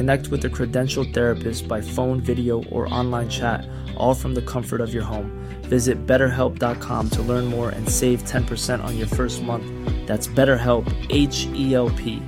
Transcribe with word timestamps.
Connect 0.00 0.28
with 0.28 0.42
a 0.46 0.48
credentialed 0.48 1.12
therapist 1.12 1.68
by 1.68 1.82
phone, 1.82 2.22
video, 2.22 2.64
or 2.70 2.88
online 2.88 3.28
chat, 3.28 3.68
all 3.98 4.14
from 4.14 4.34
the 4.34 4.40
comfort 4.40 4.80
of 4.80 4.94
your 4.94 5.02
home. 5.02 5.30
Visit 5.64 6.06
betterhelp.com 6.06 7.10
to 7.10 7.22
learn 7.22 7.44
more 7.44 7.68
and 7.68 7.86
save 7.86 8.22
10% 8.22 8.82
on 8.82 8.96
your 8.96 9.06
first 9.08 9.42
month. 9.42 9.66
That's 10.06 10.26
BetterHelp, 10.26 10.88
H 11.10 11.46
E 11.52 11.74
L 11.74 11.90
P. 11.90 12.22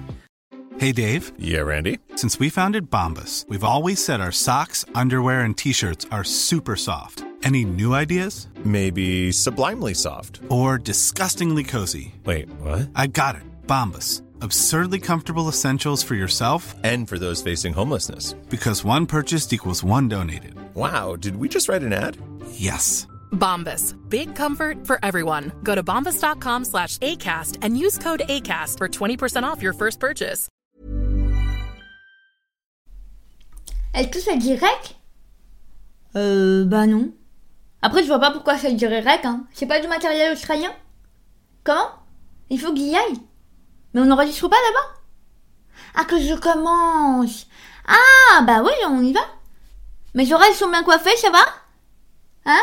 Hey 0.77 0.92
Dave. 0.92 1.33
Yeah, 1.39 1.61
Randy. 1.61 1.98
Since 2.14 2.39
we 2.39 2.51
founded 2.51 2.91
Bombus, 2.91 3.47
we've 3.48 3.64
always 3.64 4.05
said 4.05 4.20
our 4.20 4.33
socks, 4.33 4.84
underwear, 4.95 5.41
and 5.41 5.57
t 5.57 5.73
shirts 5.73 6.05
are 6.11 6.25
super 6.25 6.77
soft. 6.77 7.25
Any 7.42 7.64
new 7.64 7.95
ideas? 7.95 8.48
Maybe 8.67 9.33
sublimely 9.33 9.95
soft. 9.95 10.41
Or 10.51 10.77
disgustingly 10.77 11.64
cozy. 11.64 12.17
Wait, 12.27 12.51
what? 12.61 12.91
I 12.95 13.07
got 13.07 13.36
it. 13.36 13.45
Bombus. 13.67 14.20
Absurdly 14.43 14.98
comfortable 14.98 15.48
essentials 15.48 16.03
for 16.03 16.17
yourself 16.17 16.75
And 16.83 17.07
for 17.09 17.17
those 17.17 17.41
facing 17.43 17.73
homelessness. 17.75 18.33
because 18.51 18.85
one 18.85 19.07
purchased 19.07 19.53
equals 19.53 19.85
one 19.85 20.09
donated. 20.09 20.55
Wow, 20.75 21.15
did 21.17 21.37
we 21.37 21.48
just 21.48 21.69
write 21.69 21.83
an 21.85 21.93
ad? 21.93 22.17
Yes. 22.51 23.07
Bombas. 23.31 23.95
Big 24.09 24.35
comfort 24.35 24.85
for 24.87 24.98
everyone. 25.05 25.53
Go 25.63 25.75
to 25.77 25.83
bombas.com 25.85 26.65
slash 26.65 26.98
ACAST 26.98 27.59
and 27.63 27.79
use 27.79 27.98
code 27.98 28.23
ACAST 28.29 28.79
for 28.79 28.89
20% 28.89 29.45
off 29.45 29.63
your 29.63 29.75
first 29.75 30.01
purchase. 30.01 30.48
Est-ce 33.95 34.09
que 34.09 34.20
ça 34.20 34.35
dit 34.37 34.55
rec 34.57 34.97
Euh, 36.17 36.65
bah 36.65 36.87
non. 36.87 37.13
Après, 37.81 38.03
je 38.03 38.09
vois 38.09 38.19
pas 38.19 38.31
pourquoi 38.33 38.59
ça 38.59 38.70
dirait 38.73 39.01
rec, 39.01 39.25
hein. 39.25 39.47
C'est 39.55 39.67
pas 39.67 39.81
du 39.81 39.87
matériel 39.89 40.33
australien 40.33 40.70
Comment 41.65 41.91
Il 42.51 42.59
faut 42.61 42.73
qu'il 42.75 42.89
y 42.89 42.97
aille 42.97 43.19
Mais 43.95 44.01
on 44.01 44.05
n'enregistre 44.07 44.48
pas 44.48 44.57
là-bas 44.57 45.01
Ah, 45.95 46.05
que 46.05 46.19
je 46.21 46.35
commence 46.35 47.47
Ah, 47.87 48.43
bah 48.43 48.62
oui, 48.65 48.73
on 48.89 49.03
y 49.03 49.12
va. 49.12 49.21
Mes 50.15 50.33
oreilles 50.33 50.55
sont 50.55 50.71
bien 50.71 50.83
coiffées, 50.83 51.17
ça 51.17 51.31
va? 51.31 51.45
Hein? 52.47 52.63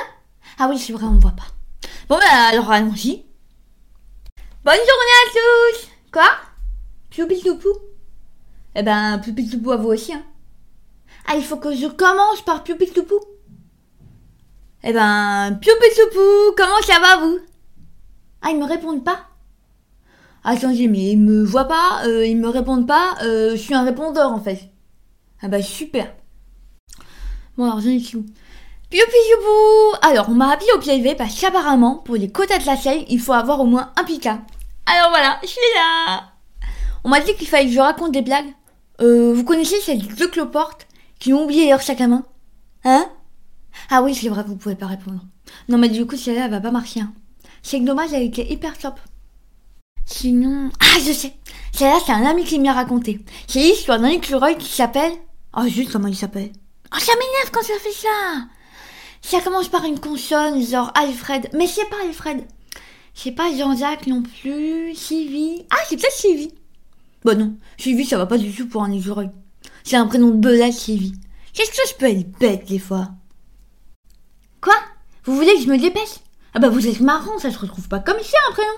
Ah 0.58 0.68
oui, 0.70 0.78
c'est 0.78 0.94
vrai, 0.94 1.06
on 1.06 1.12
me 1.12 1.20
voit 1.20 1.32
pas. 1.32 1.48
Bon, 2.08 2.18
bah 2.18 2.48
alors 2.50 2.72
allons-y. 2.72 3.26
Bonne 4.64 4.76
journée 4.76 5.20
à 5.26 5.32
tous 5.32 5.88
Quoi? 6.12 6.30
Ploupi 7.10 7.42
Eh 8.76 8.84
ben, 8.84 9.20
ploupi 9.20 9.50
à 9.72 9.76
vous 9.78 9.90
aussi, 9.90 10.14
hein. 10.14 10.24
Ah, 11.28 11.36
il 11.36 11.44
faut 11.44 11.58
que 11.58 11.76
je 11.76 11.88
commence 11.88 12.42
par 12.42 12.64
Toupou. 12.64 13.20
Eh 14.84 14.94
ben, 14.94 15.60
Pioupi 15.62 15.86
Toupou, 15.96 16.56
comment 16.58 16.82
ça 16.82 17.00
va 17.00 17.18
vous? 17.18 17.40
Ah, 18.42 18.50
ils 18.50 18.58
me 18.58 18.66
répondent 18.66 19.04
pas. 19.04 19.29
Attendez, 20.52 20.88
mais 20.88 21.12
ils 21.12 21.20
me 21.20 21.44
voient 21.44 21.68
pas, 21.68 22.02
euh, 22.06 22.26
ils 22.26 22.36
me 22.36 22.50
répondent 22.50 22.88
pas, 22.88 23.14
euh, 23.22 23.52
je 23.52 23.58
suis 23.58 23.76
un 23.76 23.84
répondeur 23.84 24.32
en 24.32 24.40
fait. 24.40 24.72
Ah 25.44 25.48
bah 25.48 25.62
super. 25.62 26.12
Bon 27.56 27.66
alors, 27.66 27.82
j'en 27.82 27.90
ai 27.90 27.98
où 27.98 28.26
Pioupi 28.90 29.18
Toupou 29.32 29.98
Alors, 30.02 30.28
on 30.28 30.34
m'a 30.34 30.52
appelé 30.52 30.68
au 30.74 30.80
levé 30.80 31.14
parce 31.14 31.40
qu'apparemment, 31.40 31.98
pour 31.98 32.16
les 32.16 32.32
quotas 32.32 32.58
de 32.58 32.66
la 32.66 32.78
selle, 32.78 33.06
il 33.10 33.20
faut 33.20 33.34
avoir 33.34 33.60
au 33.60 33.66
moins 33.66 33.92
un 33.96 34.04
pika. 34.04 34.40
Alors 34.88 35.12
voilà, 35.12 35.38
je 35.44 35.50
suis 35.50 35.60
là 35.76 36.24
On 37.04 37.10
m'a 37.10 37.20
dit 37.20 37.36
qu'il 37.36 37.48
fallait 37.48 37.68
que 37.68 37.72
je 37.72 37.80
raconte 37.80 38.14
des 38.14 38.24
blagues. 38.24 38.52
Euh, 39.02 39.32
vous 39.32 39.44
connaissez 39.44 39.80
ces 39.82 39.98
deux 39.98 40.30
cloportes 40.30 40.88
qui 41.20 41.32
ont 41.32 41.44
oublié 41.44 41.70
leur 41.70 41.84
sac 41.84 42.02
Hein? 42.02 43.06
Ah 43.92 44.02
oui, 44.02 44.16
c'est 44.16 44.30
vrai 44.30 44.44
vous 44.48 44.56
pouvez 44.56 44.74
pas 44.74 44.88
répondre. 44.88 45.22
Non 45.68 45.78
mais 45.78 45.90
du 45.90 46.08
coup, 46.08 46.18
celle-là, 46.18 46.46
elle 46.46 46.52
va 46.52 46.60
pas 46.60 46.72
marcher. 46.72 47.02
Hein. 47.02 47.14
C'est 47.62 47.80
dommage, 47.82 48.14
elle 48.14 48.24
était 48.24 48.52
hyper 48.52 48.76
top. 48.80 49.00
Sinon... 50.06 50.70
Ah, 50.80 51.00
je 51.06 51.12
sais 51.12 51.34
Celle-là, 51.72 52.00
c'est 52.06 52.12
un 52.12 52.26
ami 52.26 52.44
qui 52.44 52.60
m'y 52.60 52.70
a 52.70 52.74
raconté. 52.74 53.20
C'est 53.48 53.60
l'histoire 53.60 54.00
d'un 54.00 54.10
écureuil 54.10 54.58
qui 54.58 54.70
s'appelle... 54.70 55.14
Oh, 55.58 55.68
juste 55.68 55.92
comment 55.92 56.08
il 56.08 56.16
s'appelle 56.16 56.52
Oh, 56.94 57.00
ça 57.00 57.14
m'énerve 57.14 57.52
quand 57.52 57.62
ça 57.62 57.74
fait 57.82 57.92
ça 57.92 58.48
Ça 59.22 59.42
commence 59.42 59.68
par 59.68 59.86
une 59.86 60.00
consonne, 60.00 60.66
genre 60.66 60.92
Alfred. 60.96 61.50
Mais 61.54 61.68
c'est 61.68 61.90
pas 61.90 61.98
Alfred. 62.04 62.46
C'est 63.14 63.32
pas 63.32 63.56
Jean-Jacques 63.56 64.08
non 64.08 64.24
plus. 64.24 64.96
Sylvie. 64.96 65.66
Ah, 65.70 65.78
c'est 65.88 65.98
peut-être 65.98 66.14
Sylvie. 66.14 66.54
Bah 67.26 67.36
non, 67.36 67.56
Sylvie, 67.78 68.06
ça 68.06 68.18
va 68.18 68.26
pas 68.26 68.38
du 68.38 68.52
tout 68.52 68.68
pour 68.68 68.84
un 68.84 68.92
écureuil. 68.92 69.30
C'est 69.84 69.98
un 69.98 70.08
prénom 70.08 70.30
de 70.30 70.72
Sylvie. 70.72 71.16
Qu'est-ce 71.54 71.72
que 71.72 71.88
je 71.90 71.96
peux 71.96 72.06
être 72.06 72.40
bête 72.40 72.68
des 72.68 72.80
fois? 72.80 73.10
Quoi? 74.62 74.76
Vous 75.26 75.36
voulez 75.36 75.54
que 75.56 75.62
je 75.64 75.68
me 75.68 75.78
dépêche? 75.78 76.20
Ah 76.54 76.60
bah 76.60 76.70
vous 76.70 76.88
êtes 76.88 77.02
marrant, 77.02 77.38
ça 77.40 77.52
se 77.52 77.60
retrouve 77.60 77.88
pas 77.88 78.00
comme 78.00 78.20
ça 78.22 78.38
un 78.50 78.54
prénom. 78.54 78.72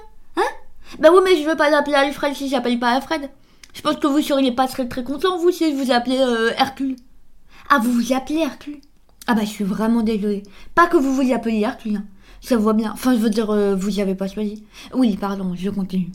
Bah 1.00 1.10
oui, 1.14 1.20
mais 1.24 1.42
je 1.42 1.48
veux 1.48 1.56
pas 1.56 1.70
l'appeler 1.70 1.96
Alfred 1.96 2.36
si 2.36 2.50
j'appelle 2.50 2.80
pas 2.80 2.90
Alfred. 2.90 3.30
Je 3.74 3.82
pense 3.82 3.96
que 3.96 4.08
vous 4.08 4.22
seriez 4.22 4.52
pas 4.52 4.68
très 4.68 4.88
très 4.88 5.04
content, 5.04 5.38
vous, 5.38 5.52
si 5.52 5.72
je 5.72 5.82
vous 5.82 5.92
appelez 5.92 6.20
euh, 6.20 6.52
Hercule. 6.58 6.96
Ah, 7.70 7.80
vous 7.80 7.92
vous 7.92 8.14
appelez 8.14 8.40
Hercule? 8.40 8.82
Ah 9.28 9.34
bah 9.34 9.42
je 9.42 9.50
suis 9.50 9.64
vraiment 9.64 10.02
désolée. 10.02 10.44
Pas 10.76 10.88
que 10.88 10.98
vous 10.98 11.14
vous 11.14 11.34
appeliez 11.34 11.62
Hercule, 11.62 11.98
hein. 11.98 12.06
Ça 12.42 12.58
voit 12.58 12.74
bien. 12.74 12.92
Enfin, 12.94 13.14
je 13.14 13.20
veux 13.20 13.30
dire, 13.30 13.52
euh, 13.52 13.76
vous 13.76 13.98
y 13.98 14.02
avez 14.02 14.16
pas 14.16 14.28
choisi. 14.28 14.66
Oui, 14.94 15.16
pardon, 15.16 15.54
je 15.56 15.70
continue. 15.70 16.12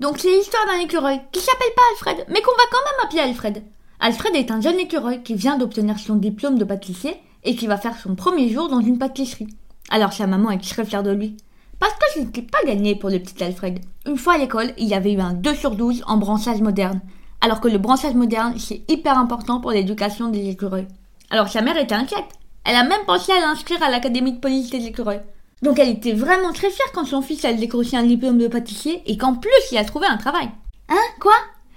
Donc 0.00 0.18
c'est 0.18 0.30
l'histoire 0.30 0.64
d'un 0.66 0.80
écureuil 0.80 1.20
qui 1.32 1.40
s'appelle 1.40 1.74
pas 1.76 1.82
Alfred, 1.92 2.26
mais 2.28 2.40
qu'on 2.40 2.52
va 2.52 2.64
quand 2.70 2.78
même 2.78 3.04
appeler 3.04 3.20
Alfred. 3.20 3.62
Alfred 4.00 4.34
est 4.36 4.50
un 4.50 4.60
jeune 4.60 4.78
écureuil 4.78 5.22
qui 5.22 5.34
vient 5.34 5.58
d'obtenir 5.58 5.98
son 5.98 6.16
diplôme 6.16 6.58
de 6.58 6.64
pâtissier 6.64 7.16
et 7.42 7.56
qui 7.56 7.66
va 7.66 7.76
faire 7.76 7.98
son 7.98 8.14
premier 8.14 8.48
jour 8.48 8.68
dans 8.68 8.80
une 8.80 8.98
pâtisserie. 8.98 9.48
Alors 9.90 10.12
sa 10.12 10.26
maman 10.26 10.50
est 10.50 10.62
très 10.62 10.84
fière 10.84 11.02
de 11.02 11.12
lui. 11.12 11.36
Parce 11.78 11.94
que 11.94 12.12
ce 12.14 12.18
n'était 12.20 12.42
pas 12.42 12.62
gagné 12.66 12.94
pour 12.94 13.10
le 13.10 13.18
petit 13.18 13.42
Alfred. 13.42 13.80
Une 14.06 14.16
fois 14.16 14.34
à 14.34 14.38
l'école, 14.38 14.72
il 14.78 14.88
y 14.88 14.94
avait 14.94 15.12
eu 15.12 15.20
un 15.20 15.32
2 15.32 15.54
sur 15.54 15.74
12 15.74 16.04
en 16.06 16.16
branchage 16.16 16.60
moderne. 16.60 17.00
Alors 17.40 17.60
que 17.60 17.68
le 17.68 17.78
branchage 17.78 18.14
moderne, 18.14 18.54
c'est 18.58 18.82
hyper 18.88 19.18
important 19.18 19.60
pour 19.60 19.70
l'éducation 19.70 20.28
des 20.28 20.48
écureuils. 20.48 20.88
Alors 21.30 21.48
sa 21.48 21.62
mère 21.62 21.76
était 21.76 21.94
inquiète. 21.94 22.24
Elle 22.64 22.76
a 22.76 22.84
même 22.84 23.04
pensé 23.06 23.32
à 23.32 23.40
l'inscrire 23.40 23.82
à 23.82 23.90
l'académie 23.90 24.32
de 24.32 24.40
police 24.40 24.70
des 24.70 24.86
écureuils. 24.86 25.20
Donc 25.62 25.78
elle 25.78 25.90
était 25.90 26.12
vraiment 26.12 26.52
très 26.52 26.70
fière 26.70 26.92
quand 26.94 27.04
son 27.04 27.22
fils 27.22 27.44
a 27.44 27.52
décroché 27.52 27.96
un 27.96 28.04
diplôme 28.04 28.38
de 28.38 28.48
pâtissier 28.48 29.02
et 29.06 29.16
qu'en 29.16 29.34
plus 29.34 29.50
il 29.72 29.78
a 29.78 29.84
trouvé 29.84 30.06
un 30.06 30.16
travail. 30.16 30.50
Hein? 30.88 30.96
Quoi? 31.20 31.34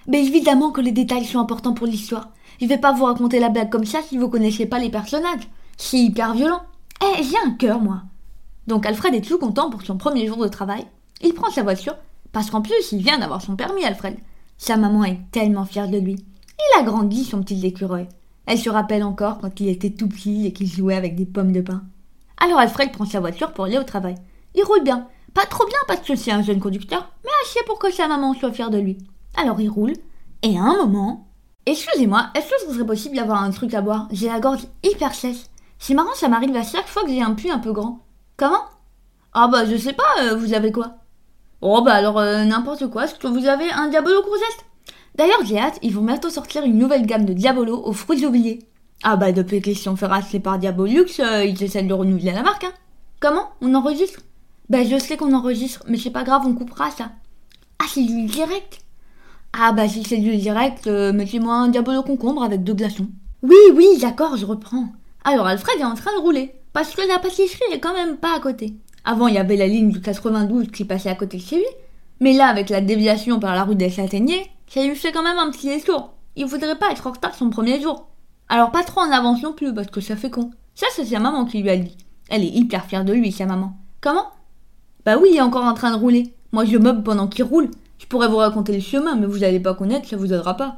Mais 0.08 0.26
évidemment 0.26 0.72
que 0.72 0.82
les 0.82 0.92
détails 0.92 1.26
sont 1.26 1.40
importants 1.40 1.74
pour 1.74 1.88
l'histoire. 1.88 2.30
Je 2.62 2.66
vais 2.66 2.78
pas 2.78 2.94
vous 2.94 3.06
raconter 3.06 3.40
la 3.40 3.50
blague 3.50 3.70
comme 3.70 3.86
ça 3.86 4.00
si 4.02 4.18
vous 4.18 4.30
connaissez 4.30 4.66
pas 4.66 4.80
les 4.80 4.90
personnages. 4.90 5.48
C'est 5.78 5.98
hyper 5.98 6.34
violent. 6.34 6.62
Eh, 7.02 7.24
j'ai 7.24 7.38
un 7.46 7.52
cœur 7.52 7.80
moi. 7.82 8.04
Donc 8.68 8.86
Alfred 8.86 9.16
est 9.16 9.22
tout 9.22 9.38
content 9.38 9.70
pour 9.70 9.82
son 9.82 9.98
premier 9.98 10.28
jour 10.28 10.38
de 10.38 10.48
travail. 10.48 10.86
Il 11.22 11.34
prend 11.34 11.50
sa 11.50 11.64
voiture 11.64 11.96
parce 12.32 12.50
qu'en 12.50 12.62
plus 12.62 12.92
il 12.92 13.02
vient 13.02 13.18
d'avoir 13.18 13.42
son 13.42 13.56
permis 13.56 13.86
Alfred. 13.86 14.18
Sa 14.58 14.78
maman 14.78 15.04
est 15.06 15.20
tellement 15.32 15.66
fière 15.66 15.90
de 15.90 15.98
lui. 15.98 16.16
Il 16.16 16.80
a 16.80 16.84
grandi 16.84 17.24
son 17.24 17.42
petit 17.42 17.66
écureuil. 17.66 18.08
Elle 18.46 18.60
se 18.60 18.70
rappelle 18.70 19.04
encore 19.04 19.40
quand 19.40 19.60
il 19.60 19.70
était 19.70 19.92
tout 19.92 20.08
petit 20.08 20.46
et 20.46 20.54
qu'il 20.54 20.68
jouait 20.68 20.96
avec 20.96 21.16
des 21.16 21.26
pommes 21.26 21.52
de 21.52 21.62
pin. 21.62 21.84
Alors 22.38 22.60
Alfred 22.60 22.92
prend 22.92 23.06
sa 23.06 23.20
voiture 23.20 23.54
pour 23.54 23.66
aller 23.66 23.78
au 23.78 23.84
travail. 23.84 24.16
Il 24.56 24.64
roule 24.64 24.84
bien. 24.84 25.08
Pas 25.34 25.46
trop 25.46 25.66
bien 25.66 25.78
parce 25.88 26.02
que 26.02 26.16
c'est 26.16 26.32
un 26.32 26.42
jeune 26.42 26.60
conducteur, 26.60 27.12
mais 27.24 27.32
assez 27.44 27.60
pour 27.66 27.78
que 27.78 27.92
sa 27.92 28.08
maman 28.08 28.34
soit 28.34 28.52
fière 28.52 28.72
de 28.72 28.80
lui. 28.80 28.98
Alors 29.36 29.62
il 29.62 29.70
roule, 29.70 29.94
et 30.42 30.58
à 30.58 30.64
un 30.64 30.78
moment... 30.78 31.28
Excusez-moi, 31.68 32.28
est-ce 32.34 32.50
que 32.50 32.62
ce 32.66 32.74
serait 32.74 32.86
possible 32.86 33.18
d'avoir 33.18 33.44
un 33.44 33.52
truc 33.52 33.74
à 33.74 33.82
boire? 33.82 34.08
J'ai 34.12 34.30
la 34.30 34.40
gorge 34.40 34.66
hyper 34.84 35.14
sèche. 35.14 35.44
C'est 35.78 35.94
marrant, 35.94 36.16
ça 36.16 36.30
m'arrive 36.30 36.56
à 36.56 36.64
chaque 36.64 36.88
fois 36.88 37.04
que 37.04 37.10
j'ai 37.10 37.22
un 37.22 37.34
puits 37.34 37.52
un 37.52 37.60
peu 37.60 37.74
grand. 37.74 38.00
Comment? 38.38 38.66
Ah 39.34 39.48
bah 39.48 39.66
je 39.66 39.76
sais 39.76 39.94
pas, 39.94 40.04
euh, 40.22 40.36
vous 40.36 40.54
avez 40.54 40.72
quoi? 40.72 40.98
Oh 41.62 41.82
bah 41.82 41.94
alors 41.94 42.20
euh, 42.20 42.44
n'importe 42.44 42.88
quoi, 42.88 43.06
est-ce 43.06 43.16
que 43.16 43.26
vous 43.26 43.48
avez 43.48 43.72
un 43.72 43.88
Diabolo 43.88 44.22
courgette 44.22 44.66
D'ailleurs 45.16 45.44
j'ai 45.44 45.58
hâte, 45.58 45.80
ils 45.82 45.92
vont 45.92 46.04
bientôt 46.04 46.30
sortir 46.30 46.64
une 46.64 46.78
nouvelle 46.78 47.08
gamme 47.08 47.26
de 47.26 47.34
Diabolo 47.34 47.82
aux 47.84 47.94
fruits 47.94 48.28
oubliés. 48.28 48.60
Ah 49.02 49.16
bah 49.16 49.32
depuis 49.32 49.60
qu'ils 49.60 49.76
se 49.76 49.86
sont 49.86 49.96
fait 49.96 50.06
racheter 50.06 50.40
par 50.40 50.60
Diabolux, 50.60 51.20
euh, 51.20 51.46
ils 51.46 51.64
essaient 51.64 51.82
de 51.82 51.92
renouveler 51.92 52.32
la 52.32 52.44
marque 52.44 52.66
hein. 52.66 52.74
Comment? 53.20 53.50
On 53.62 53.74
enregistre? 53.74 54.20
Ben 54.70 54.88
je 54.88 55.00
sais 55.00 55.18
qu'on 55.18 55.34
enregistre, 55.34 55.84
mais 55.88 55.98
c'est 55.98 56.12
pas 56.12 56.24
grave, 56.24 56.44
on 56.46 56.54
coupera 56.54 56.92
ça. 56.92 57.10
Ah, 57.80 57.86
c'est 57.90 58.04
du 58.04 58.26
direct? 58.26 58.82
Ah 59.52 59.72
bah 59.72 59.88
si 59.88 60.04
c'est 60.04 60.18
du 60.18 60.38
direct, 60.38 60.86
euh, 60.86 61.12
mettez-moi 61.12 61.56
un 61.56 61.70
diabolo 61.70 62.04
concombre 62.04 62.44
avec 62.44 62.64
deux 62.64 62.76
glaçons. 62.76 63.08
Oui, 63.42 63.58
oui, 63.74 63.98
d'accord, 64.00 64.38
je 64.38 64.46
reprends. 64.46 64.90
Alors 65.24 65.48
Alfred 65.48 65.80
est 65.80 65.84
en 65.84 65.96
train 65.96 66.16
de 66.16 66.22
rouler, 66.22 66.54
parce 66.78 66.94
que 66.94 67.02
la 67.08 67.18
pâtisserie 67.18 67.74
est 67.74 67.80
quand 67.80 67.96
même 67.96 68.18
pas 68.18 68.36
à 68.36 68.40
côté. 68.40 68.76
Avant, 69.04 69.28
il 69.28 69.34
y 69.34 69.40
avait 69.40 69.56
la 69.56 69.66
ligne 69.66 69.90
du 69.90 70.00
92 70.00 70.68
qui 70.68 70.86
passait 70.86 71.10
à 71.10 71.16
côté 71.16 71.38
de 71.38 71.42
chez 71.42 71.56
lui, 71.56 71.66
mais 72.20 72.34
là, 72.34 72.46
avec 72.46 72.70
la 72.70 72.82
déviation 72.82 73.40
par 73.40 73.56
la 73.56 73.64
rue 73.64 73.74
des 73.74 73.90
Châtaigniers, 73.90 74.46
ça 74.68 74.86
lui 74.86 74.96
fait 74.96 75.12
quand 75.12 75.24
même 75.24 75.40
un 75.40 75.50
petit 75.50 75.70
détour. 75.70 76.14
Il 76.36 76.46
voudrait 76.46 76.78
pas 76.78 76.92
être 76.92 77.08
en 77.08 77.14
retard 77.14 77.34
son 77.34 77.50
premier 77.50 77.82
jour. 77.82 78.10
Alors 78.48 78.70
pas 78.70 78.84
trop 78.84 79.02
en 79.02 79.12
avance 79.12 79.42
non 79.42 79.54
plus, 79.54 79.74
parce 79.74 79.88
que 79.88 80.02
ça 80.02 80.16
fait 80.16 80.30
con. 80.30 80.52
Ça, 80.76 80.86
c'est 80.92 81.06
sa 81.06 81.18
maman 81.18 81.46
qui 81.46 81.64
lui 81.64 81.70
a 81.72 81.78
dit. 81.78 81.98
Elle 82.30 82.44
est 82.44 82.54
hyper 82.54 82.86
fière 82.86 83.06
de 83.06 83.14
lui, 83.14 83.32
sa 83.32 83.48
maman. 83.48 83.76
Comment? 84.00 84.28
Bah 85.04 85.18
oui, 85.20 85.30
il 85.32 85.38
est 85.38 85.42
encore 85.42 85.66
en 85.66 85.74
train 85.74 85.90
de 85.90 86.00
rouler. 86.00 86.36
Moi, 86.52 86.66
je 86.66 86.78
meuble 86.78 87.02
pendant 87.02 87.26
qu'il 87.26 87.44
roule. 87.44 87.72
Je 87.98 88.06
pourrais 88.06 88.28
vous 88.28 88.38
raconter 88.38 88.74
le 88.74 88.82
chemin, 88.82 89.16
mais 89.16 89.26
vous 89.26 89.44
allez 89.44 89.60
pas 89.60 89.74
connaître, 89.74 90.08
ça 90.08 90.16
vous 90.16 90.32
aidera 90.32 90.56
pas. 90.56 90.78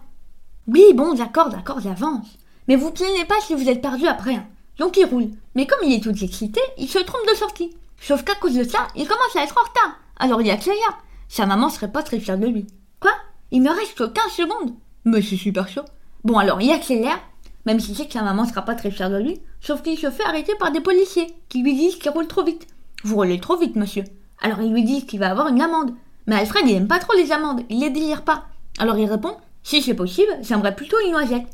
Oui, 0.65 0.93
bon, 0.95 1.13
d'accord, 1.13 1.49
d'accord, 1.49 1.81
j'avance. 1.81 2.37
Mais 2.69 2.77
vous 2.77 2.91
plaignez 2.91 3.25
pas 3.25 3.41
si 3.41 3.53
vous 3.53 3.67
êtes 3.67 3.81
perdu 3.81 4.07
après. 4.07 4.35
Hein. 4.35 4.45
Donc 4.79 4.97
il 4.97 5.05
roule. 5.05 5.29
Mais 5.55 5.67
comme 5.67 5.79
il 5.83 5.93
est 5.93 6.01
tout 6.01 6.23
excité, 6.23 6.61
il 6.77 6.87
se 6.87 6.99
trompe 6.99 7.27
de 7.29 7.35
sortie. 7.35 7.75
Sauf 8.01 8.23
qu'à 8.23 8.35
cause 8.35 8.55
de 8.55 8.63
ça, 8.63 8.87
il 8.95 9.07
commence 9.07 9.35
à 9.35 9.43
être 9.43 9.57
en 9.57 9.67
retard. 9.67 9.99
Alors 10.17 10.41
il 10.41 10.49
accélère. 10.49 11.03
Sa 11.27 11.45
maman 11.45 11.69
serait 11.69 11.91
pas 11.91 12.01
très 12.01 12.19
fière 12.19 12.37
de 12.37 12.47
lui. 12.47 12.65
Quoi? 12.99 13.11
Il 13.51 13.61
me 13.61 13.69
reste 13.69 13.95
que 13.95 14.05
15 14.05 14.31
secondes 14.31 14.73
Mais 15.05 15.21
c'est 15.21 15.37
super 15.37 15.67
sûr. 15.67 15.85
Bon 16.23 16.37
alors 16.37 16.61
il 16.61 16.71
accélère, 16.71 17.19
même 17.65 17.79
s'il 17.79 17.95
sait 17.95 18.07
que 18.07 18.13
sa 18.13 18.23
maman 18.23 18.45
sera 18.45 18.63
pas 18.63 18.75
très 18.75 18.91
fière 18.91 19.09
de 19.09 19.17
lui, 19.17 19.41
sauf 19.61 19.81
qu'il 19.81 19.97
se 19.97 20.09
fait 20.09 20.25
arrêter 20.25 20.53
par 20.59 20.71
des 20.71 20.81
policiers 20.81 21.33
qui 21.49 21.61
lui 21.61 21.75
disent 21.75 21.97
qu'il 21.97 22.11
roule 22.11 22.27
trop 22.27 22.43
vite. 22.43 22.67
Vous 23.03 23.15
roulez 23.15 23.39
trop 23.39 23.57
vite, 23.57 23.75
monsieur. 23.75 24.03
Alors 24.41 24.61
ils 24.61 24.73
lui 24.73 24.83
disent 24.83 25.05
qu'il 25.05 25.19
va 25.19 25.31
avoir 25.31 25.47
une 25.47 25.61
amende. 25.61 25.93
Mais 26.25 26.35
Alfred, 26.35 26.67
il 26.67 26.75
aime 26.75 26.87
pas 26.87 26.99
trop 26.99 27.13
les 27.13 27.31
amandes, 27.31 27.63
il 27.69 27.79
les 27.81 27.89
délire 27.89 28.23
pas. 28.23 28.45
Alors 28.77 28.97
il 28.97 29.09
répond 29.09 29.37
Si 29.63 29.81
c'est 29.81 29.93
possible, 29.93 30.31
j'aimerais 30.41 30.75
plutôt 30.75 30.97
une 31.05 31.11
noisette. 31.11 31.47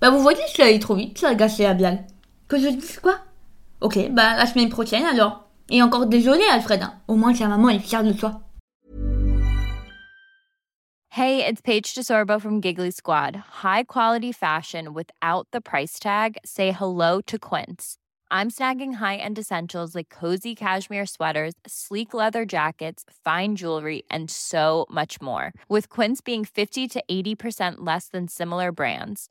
Bah 0.00 0.10
vous 0.10 0.20
voyez, 0.20 0.40
suis 0.48 0.62
allé 0.62 0.78
trop 0.78 0.94
vite, 0.94 1.18
ça 1.18 1.30
a 1.30 1.34
gâché 1.34 1.64
la 1.64 1.74
blague. 1.74 2.04
Que 2.48 2.58
je 2.58 2.68
dise 2.68 2.98
quoi 2.98 3.18
Ok, 3.80 4.08
bah 4.10 4.36
la 4.36 4.46
semaine 4.46 4.70
prochaine 4.70 5.04
alors. 5.04 5.44
Et 5.70 5.82
encore 5.82 6.06
désolé, 6.06 6.42
Alfred, 6.50 6.82
au 7.06 7.14
moins 7.14 7.34
sa 7.34 7.46
maman 7.46 7.68
est 7.68 7.78
fière 7.78 8.02
de 8.02 8.12
toi. 8.12 8.40
Hey, 11.10 11.44
it's 11.44 11.60
Paige 11.60 11.94
DeSorbo 11.94 12.40
from 12.40 12.60
Giggly 12.60 12.90
Squad. 12.90 13.36
High 13.62 13.84
quality 13.84 14.32
fashion 14.32 14.94
without 14.94 15.48
the 15.52 15.60
price 15.60 15.98
tag. 15.98 16.36
Say 16.44 16.70
hello 16.70 17.20
to 17.22 17.38
Quince. 17.38 17.96
I'm 18.30 18.50
snagging 18.50 18.94
high-end 18.96 19.38
essentials 19.38 19.94
like 19.94 20.10
cozy 20.10 20.54
cashmere 20.54 21.06
sweaters, 21.06 21.54
sleek 21.66 22.12
leather 22.12 22.44
jackets, 22.44 23.04
fine 23.24 23.56
jewelry, 23.56 24.02
and 24.10 24.30
so 24.30 24.86
much 24.90 25.20
more. 25.20 25.54
With 25.68 25.88
Quince 25.88 26.20
being 26.20 26.44
50 26.44 26.86
to 26.88 27.02
80% 27.10 27.76
less 27.78 28.08
than 28.08 28.28
similar 28.28 28.70
brands. 28.70 29.30